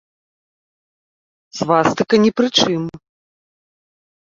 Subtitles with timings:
[1.59, 2.81] Свастыка ні пры чым.